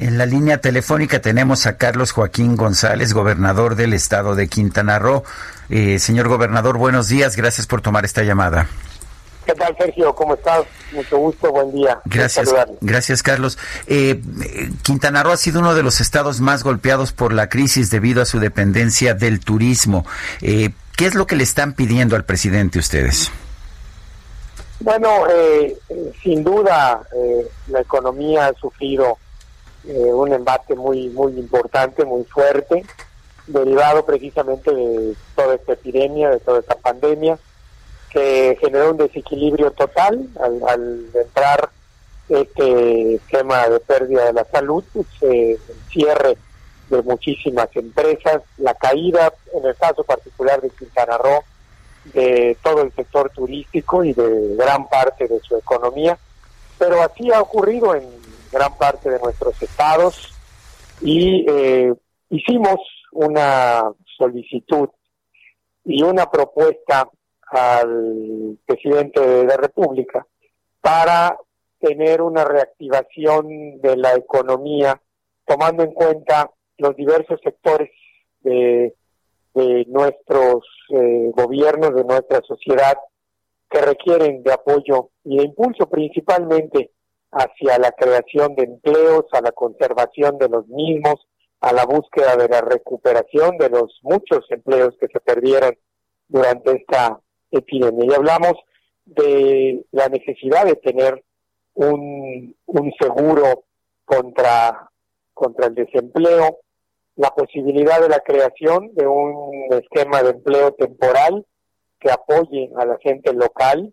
[0.00, 5.24] En la línea telefónica tenemos a Carlos Joaquín González, gobernador del estado de Quintana Roo.
[5.68, 7.36] Eh, señor gobernador, buenos días.
[7.36, 8.66] Gracias por tomar esta llamada.
[9.44, 10.14] ¿Qué tal, Sergio?
[10.14, 10.62] ¿Cómo estás?
[10.92, 12.00] Mucho gusto, buen día.
[12.06, 12.48] Gracias,
[12.80, 13.58] gracias, Carlos.
[13.88, 14.22] Eh,
[14.80, 18.24] Quintana Roo ha sido uno de los estados más golpeados por la crisis debido a
[18.24, 20.06] su dependencia del turismo.
[20.40, 23.30] Eh, ¿Qué es lo que le están pidiendo al presidente ustedes?
[24.80, 25.76] Bueno, eh,
[26.22, 27.02] sin duda,
[27.66, 29.18] la economía ha sufrido
[29.84, 32.84] un embate muy, muy importante, muy fuerte,
[33.46, 37.38] derivado precisamente de toda esta epidemia, de toda esta pandemia
[38.10, 41.70] que generó un desequilibrio total al, entrar
[42.28, 45.58] este esquema de pérdida de la salud, pues, el
[45.90, 46.36] cierre
[46.88, 51.44] de muchísimas empresas, la caída, en el caso particular de Quintana Roo,
[52.12, 56.18] de todo el sector turístico y de gran parte de su economía,
[56.78, 58.08] pero así ha ocurrido en
[58.52, 60.34] gran parte de nuestros estados
[61.00, 61.94] y eh,
[62.30, 62.78] hicimos
[63.12, 64.88] una solicitud
[65.84, 67.08] y una propuesta
[67.50, 70.26] al presidente de la República
[70.80, 71.36] para
[71.80, 75.00] tener una reactivación de la economía
[75.46, 77.90] tomando en cuenta los diversos sectores
[78.42, 78.94] de,
[79.88, 82.96] nuestros eh, gobiernos, de nuestra sociedad,
[83.68, 86.92] que requieren de apoyo y de impulso principalmente
[87.32, 91.26] hacia la creación de empleos, a la conservación de los mismos,
[91.60, 95.76] a la búsqueda de la recuperación de los muchos empleos que se perdieron
[96.28, 97.20] durante esta
[97.50, 98.06] epidemia.
[98.06, 98.54] Y hablamos
[99.04, 101.22] de la necesidad de tener
[101.74, 103.64] un, un seguro
[104.04, 104.90] contra,
[105.34, 106.58] contra el desempleo,
[107.16, 111.46] la posibilidad de la creación de un esquema de empleo temporal
[111.98, 113.92] que apoye a la gente local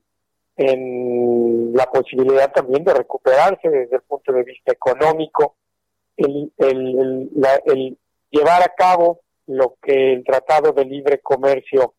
[0.58, 5.56] en la posibilidad también de recuperarse desde el punto de vista económico,
[6.18, 7.30] el, el,
[7.66, 7.98] el
[8.32, 11.94] llevar a cabo lo que el Tratado de Libre Comercio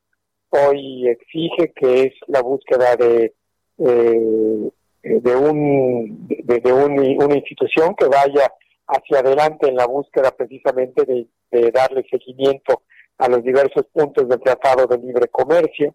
[0.50, 3.34] hoy exige, que es la búsqueda de,
[3.78, 4.70] eh,
[5.02, 8.52] de, un, de, una institución que vaya
[8.86, 11.26] hacia adelante en la búsqueda precisamente de,
[11.72, 12.82] darle seguimiento
[13.16, 15.94] a los diversos puntos del Tratado de Libre Comercio,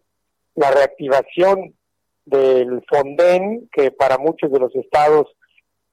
[0.56, 1.74] la reactivación
[2.24, 5.26] del Fonden, que para muchos de los estados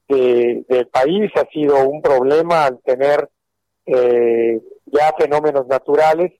[0.07, 3.29] del país ha sido un problema al tener
[3.85, 6.33] eh, ya fenómenos naturales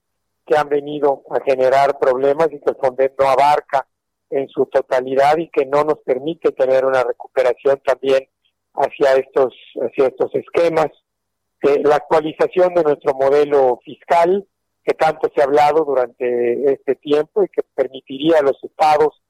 [0.46, 3.88] que han venido a generar problemas y que el Fonden no abarca
[4.30, 8.28] en su totalidad y que no nos permite tener una recuperación también
[8.74, 10.90] hacia estos hacia estos esquemas.
[11.62, 14.46] La actualización de nuestro modelo fiscal
[14.84, 19.21] que tanto se ha hablado durante este tiempo y que permitiría a los estados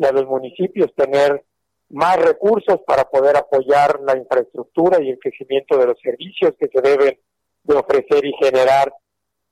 [0.00, 1.44] y a los municipios tener
[1.90, 6.80] más recursos para poder apoyar la infraestructura y el crecimiento de los servicios que se
[6.80, 7.18] deben
[7.64, 8.94] de ofrecer y generar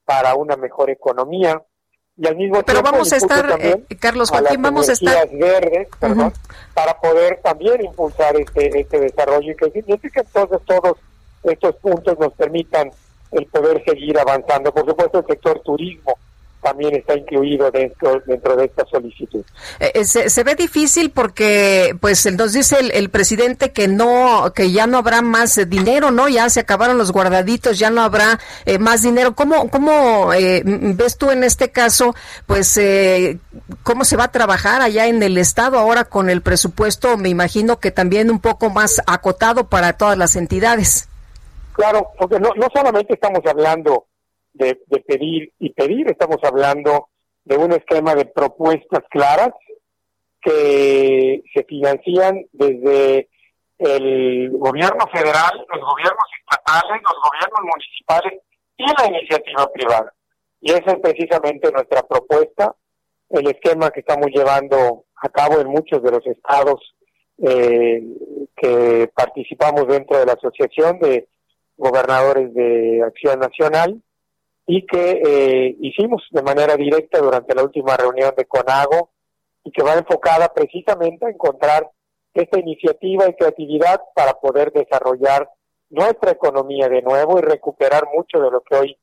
[0.07, 1.63] para una mejor economía.
[2.17, 5.89] Y al mismo Pero vamos a estar, eh, Carlos Joaquín, vamos a estar verdes,
[6.73, 10.97] para poder también impulsar este este desarrollo y que, que entonces todos
[11.43, 12.91] estos puntos nos permitan
[13.33, 14.73] el poder seguir avanzando.
[14.73, 16.15] Por supuesto, el sector turismo
[16.69, 19.45] también está incluido dentro, dentro de esta solicitud.
[19.81, 24.87] Eh, eh, se, ve difícil porque, pues, nos dice el, presidente que no, que ya
[24.87, 26.29] no habrá más dinero, ¿no?
[26.29, 29.35] Ya se acabaron los guardaditos, ya no habrá eh, más dinero.
[29.35, 32.15] ¿Cómo, cómo ves tú en este caso,
[32.47, 32.79] pues,
[33.83, 37.81] cómo se va a trabajar allá en el Estado ahora con el presupuesto, me imagino
[37.81, 41.09] que también un poco más acotado para todas las entidades?
[41.73, 44.08] Claro, porque no, no solamente estamos hablando
[44.59, 44.75] de,
[45.07, 47.09] pedir y pedir, estamos hablando
[47.45, 49.51] de un esquema de propuestas claras
[50.41, 53.29] que se financian desde
[53.79, 58.41] el gobierno federal, los gobiernos estatales, los gobiernos municipales
[58.77, 60.13] y la iniciativa privada.
[60.61, 62.75] Y esa es precisamente nuestra propuesta,
[63.31, 66.95] el esquema que estamos llevando a cabo en muchos de los estados
[67.39, 68.03] eh,
[68.57, 71.29] que participamos dentro de la Asociación de
[71.77, 74.03] Gobernadores de Acción Nacional
[74.71, 79.11] y que eh, hicimos de manera directa durante la última reunión de CONAGO
[79.65, 81.91] y que va enfocada precisamente a encontrar
[82.35, 85.49] esta iniciativa y creatividad para poder desarrollar
[85.89, 88.99] nuestra economía de nuevo y recuperar mucho de lo que hoy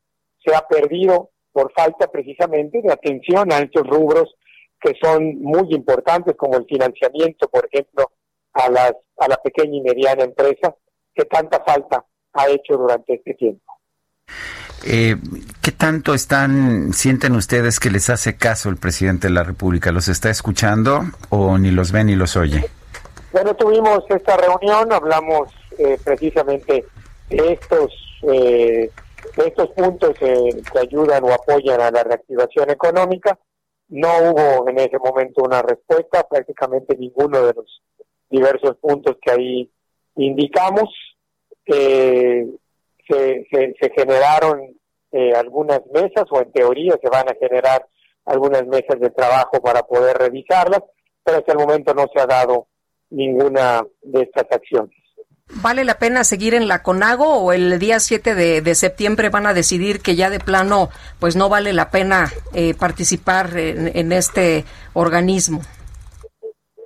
[0.45, 4.35] se ha perdido por falta precisamente de atención a estos rubros
[4.79, 8.11] que son muy importantes como el financiamiento, por ejemplo,
[8.53, 10.75] a las a la pequeña y mediana empresa
[11.15, 13.74] que tanta falta ha hecho durante este tiempo.
[14.87, 15.15] Eh,
[15.63, 19.91] ¿Qué tanto están, sienten ustedes que les hace caso el presidente de la República?
[19.91, 22.65] ¿Los está escuchando o ni los ve ni los oye?
[23.31, 26.85] Bueno, tuvimos esta reunión, hablamos eh, precisamente
[27.29, 27.91] de estos,
[28.31, 28.91] eh,
[29.37, 33.39] estos puntos eh, que ayudan o apoyan a la reactivación económica.
[33.89, 37.81] No hubo en ese momento una respuesta, prácticamente ninguno de los
[38.29, 39.71] diversos puntos que ahí
[40.15, 40.89] indicamos.
[43.07, 44.75] Se, se, se generaron
[45.11, 47.85] eh, algunas mesas o en teoría se van a generar
[48.25, 50.81] algunas mesas de trabajo para poder revisarlas,
[51.23, 52.67] pero hasta el momento no se ha dado
[53.11, 54.93] ninguna de estas acciones.
[55.61, 59.53] ¿Vale la pena seguir en la CONAGO o el día 7 de, septiembre van a
[59.53, 65.61] decidir que ya de plano pues no vale la pena eh, participar en, este organismo?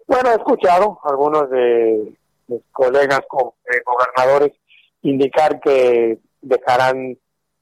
[0.08, 2.14] Bueno, he escuchado algunos de
[2.48, 4.52] mis colegas eh, gobernadores
[5.02, 7.18] indicar que dejarán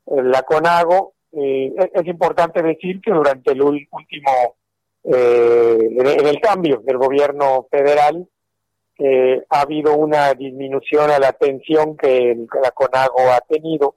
[0.06, 1.14] la CONAGO.
[1.32, 4.56] Eh, es, importante decir que durante el último,
[5.04, 8.28] eh, en el cambio del gobierno federal,
[9.00, 13.96] eh, ha habido una disminución a la atención que la CONAGO ha tenido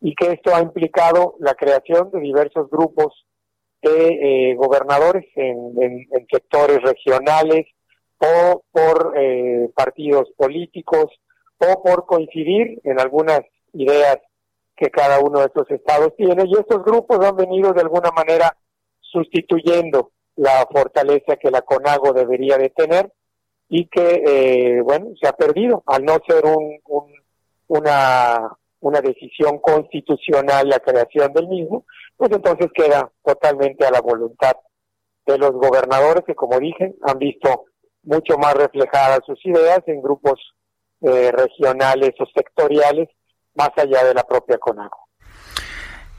[0.00, 3.26] y que esto ha implicado la creación de diversos grupos
[3.82, 7.66] de gobernadores en, en, sectores regionales
[8.18, 9.14] o por
[9.74, 11.10] partidos políticos
[11.58, 13.40] o por coincidir en algunas
[13.72, 14.18] ideas
[14.76, 16.44] que cada uno de estos estados tiene.
[16.46, 18.56] Y estos grupos han venido de alguna manera
[19.00, 23.12] sustituyendo la fortaleza que la CONAGO debería de tener
[23.68, 26.78] y que, eh, bueno, se ha perdido al no ser un,
[27.68, 28.50] una,
[28.80, 31.84] una decisión constitucional la creación del mismo,
[32.16, 34.52] pues entonces queda totalmente a la voluntad
[35.26, 37.64] de los gobernadores que, como dije, han visto
[38.02, 40.38] mucho más reflejadas sus ideas en grupos
[41.04, 43.08] eh, regionales o sectoriales
[43.54, 44.98] más allá de la propia CONAGO.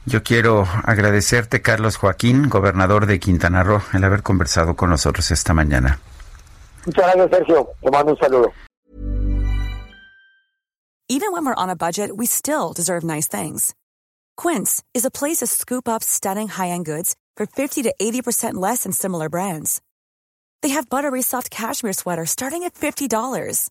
[0.06, 5.52] Yo quiero agradecerte, Carlos Joaquín, gobernador de Quintana Roo, el haber conversado con nosotros esta
[5.52, 5.98] mañana.
[6.86, 7.68] Muchas gracias, Sergio.
[7.82, 8.52] Te mando un saludo.
[11.08, 13.74] Even when we're on a budget, we still deserve nice things.
[14.36, 18.84] Quince is a place to scoop up stunning high-end goods for 50 to 80% less
[18.84, 19.80] than similar brands.
[20.62, 23.70] They have buttery soft cashmere sweaters starting at $50,